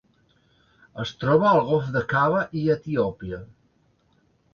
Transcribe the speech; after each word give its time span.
Es 1.03 1.11
troba 1.23 1.45
al 1.49 1.61
golf 1.67 1.91
d'Aqaba 1.97 2.39
i 2.61 2.65
Etiòpia. 2.77 3.41